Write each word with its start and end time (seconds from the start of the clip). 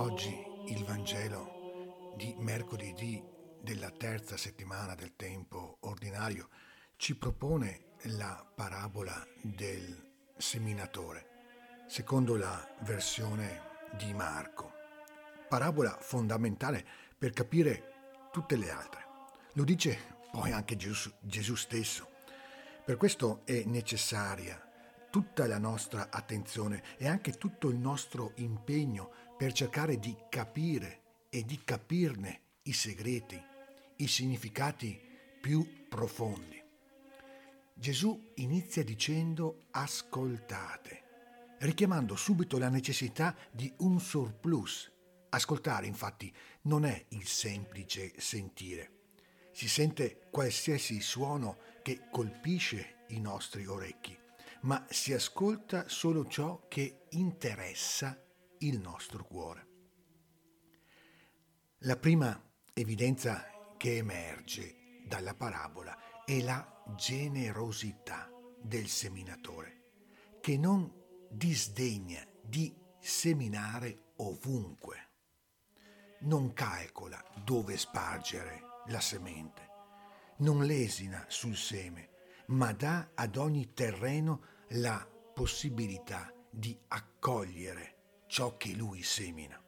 Oggi 0.00 0.32
il 0.66 0.84
Vangelo 0.84 2.12
di 2.16 2.32
mercoledì 2.38 3.20
della 3.60 3.90
terza 3.90 4.36
settimana 4.36 4.94
del 4.94 5.16
tempo 5.16 5.78
ordinario 5.80 6.50
ci 6.94 7.16
propone 7.16 7.94
la 8.02 8.48
parabola 8.54 9.26
del 9.42 10.32
seminatore, 10.36 11.26
secondo 11.88 12.36
la 12.36 12.64
versione 12.82 13.60
di 13.96 14.14
Marco. 14.14 14.72
Parabola 15.48 15.98
fondamentale 16.00 16.86
per 17.18 17.32
capire 17.32 18.28
tutte 18.30 18.54
le 18.54 18.70
altre. 18.70 19.04
Lo 19.54 19.64
dice 19.64 19.98
poi 20.30 20.52
anche 20.52 20.76
Gesù, 20.76 21.10
Gesù 21.18 21.56
stesso. 21.56 22.08
Per 22.84 22.96
questo 22.96 23.40
è 23.44 23.64
necessaria 23.66 24.62
tutta 25.10 25.46
la 25.46 25.58
nostra 25.58 26.10
attenzione 26.10 26.82
e 26.96 27.08
anche 27.08 27.32
tutto 27.32 27.68
il 27.68 27.76
nostro 27.76 28.32
impegno 28.36 29.10
per 29.36 29.52
cercare 29.52 29.98
di 29.98 30.16
capire 30.28 31.02
e 31.30 31.44
di 31.44 31.60
capirne 31.64 32.40
i 32.62 32.72
segreti, 32.72 33.40
i 33.96 34.06
significati 34.06 35.00
più 35.40 35.86
profondi. 35.88 36.62
Gesù 37.74 38.32
inizia 38.36 38.82
dicendo 38.82 39.66
ascoltate, 39.70 41.56
richiamando 41.60 42.16
subito 42.16 42.58
la 42.58 42.68
necessità 42.68 43.34
di 43.50 43.72
un 43.78 44.00
surplus. 44.00 44.90
Ascoltare 45.30 45.86
infatti 45.86 46.34
non 46.62 46.84
è 46.84 47.04
il 47.10 47.26
semplice 47.26 48.12
sentire. 48.16 48.92
Si 49.52 49.68
sente 49.68 50.28
qualsiasi 50.30 51.00
suono 51.00 51.58
che 51.82 52.08
colpisce 52.10 53.04
i 53.08 53.20
nostri 53.20 53.66
orecchi 53.66 54.26
ma 54.62 54.86
si 54.88 55.12
ascolta 55.12 55.88
solo 55.88 56.26
ciò 56.26 56.66
che 56.68 57.06
interessa 57.10 58.20
il 58.58 58.80
nostro 58.80 59.24
cuore. 59.24 59.66
La 61.82 61.96
prima 61.96 62.40
evidenza 62.72 63.74
che 63.76 63.96
emerge 63.96 65.02
dalla 65.06 65.34
parabola 65.34 66.24
è 66.24 66.40
la 66.40 66.82
generosità 66.96 68.28
del 68.60 68.88
seminatore, 68.88 69.92
che 70.40 70.56
non 70.56 70.92
disdegna 71.30 72.26
di 72.42 72.74
seminare 72.98 74.12
ovunque, 74.16 75.08
non 76.20 76.52
calcola 76.52 77.22
dove 77.44 77.76
spargere 77.76 78.60
la 78.86 79.00
semente, 79.00 79.68
non 80.38 80.64
lesina 80.64 81.24
sul 81.28 81.56
seme, 81.56 82.10
ma 82.48 82.72
dà 82.72 83.10
ad 83.14 83.36
ogni 83.36 83.72
terreno 83.72 84.42
la 84.72 85.06
possibilità 85.34 86.32
di 86.50 86.76
accogliere 86.88 88.22
ciò 88.26 88.56
che 88.56 88.72
lui 88.74 89.02
semina. 89.02 89.62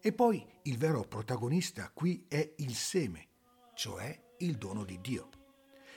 E 0.00 0.12
poi 0.12 0.44
il 0.62 0.78
vero 0.78 1.02
protagonista 1.04 1.90
qui 1.90 2.24
è 2.28 2.54
il 2.56 2.74
seme, 2.74 3.28
cioè 3.74 4.34
il 4.38 4.56
dono 4.56 4.84
di 4.84 5.00
Dio. 5.00 5.28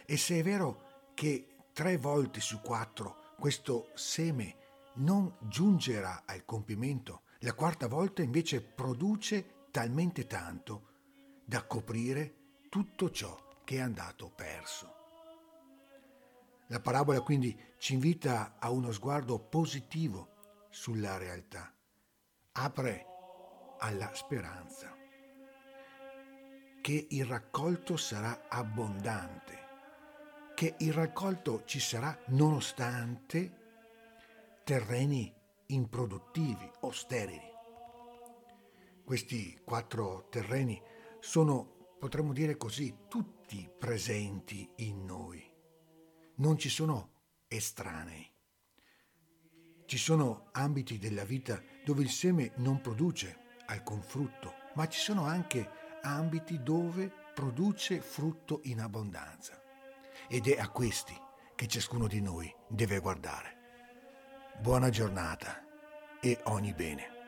E 0.05 0.17
se 0.17 0.39
è 0.39 0.43
vero 0.43 1.11
che 1.13 1.47
tre 1.71 1.97
volte 1.97 2.41
su 2.41 2.59
quattro 2.59 3.33
questo 3.37 3.89
seme 3.95 4.57
non 4.95 5.35
giungerà 5.41 6.23
al 6.25 6.45
compimento, 6.45 7.23
la 7.39 7.53
quarta 7.53 7.87
volta 7.87 8.21
invece 8.21 8.61
produce 8.61 9.67
talmente 9.71 10.27
tanto 10.27 10.89
da 11.45 11.65
coprire 11.65 12.59
tutto 12.69 13.09
ciò 13.09 13.61
che 13.63 13.77
è 13.77 13.79
andato 13.79 14.29
perso. 14.29 15.02
La 16.73 16.79
parabola 16.79 17.21
quindi 17.21 17.55
ci 17.77 17.93
invita 17.93 18.55
a 18.57 18.71
uno 18.71 18.91
sguardo 18.91 19.37
positivo 19.37 20.65
sulla 20.71 21.17
realtà, 21.17 21.71
apre 22.53 23.05
alla 23.77 24.09
speranza 24.15 24.91
che 26.81 27.05
il 27.11 27.25
raccolto 27.25 27.95
sarà 27.95 28.47
abbondante, 28.49 29.59
che 30.55 30.73
il 30.79 30.93
raccolto 30.93 31.63
ci 31.65 31.79
sarà 31.79 32.19
nonostante 32.29 33.59
terreni 34.63 35.31
improduttivi 35.67 36.71
o 36.79 36.91
sterili. 36.91 37.51
Questi 39.05 39.61
quattro 39.63 40.25
terreni 40.27 40.81
sono, 41.19 41.95
potremmo 41.99 42.33
dire 42.33 42.57
così, 42.57 43.05
tutti 43.07 43.69
presenti 43.77 44.67
in 44.77 45.05
noi 45.05 45.42
non 46.43 46.57
ci 46.57 46.67
sono 46.67 47.11
estranei. 47.47 48.29
Ci 49.85 49.97
sono 49.97 50.49
ambiti 50.51 50.97
della 50.97 51.23
vita 51.23 51.61
dove 51.85 52.01
il 52.01 52.09
seme 52.09 52.51
non 52.57 52.81
produce 52.81 53.61
alcun 53.67 54.01
frutto, 54.01 54.53
ma 54.73 54.85
ci 54.89 54.99
sono 54.99 55.23
anche 55.23 55.69
ambiti 56.01 56.61
dove 56.61 57.09
produce 57.33 58.01
frutto 58.01 58.59
in 58.63 58.81
abbondanza. 58.81 59.57
Ed 60.27 60.47
è 60.47 60.59
a 60.59 60.67
questi 60.67 61.17
che 61.55 61.67
ciascuno 61.67 62.07
di 62.07 62.19
noi 62.19 62.53
deve 62.67 62.99
guardare. 62.99 64.57
Buona 64.59 64.89
giornata 64.89 65.65
e 66.19 66.41
ogni 66.47 66.73
bene. 66.73 67.22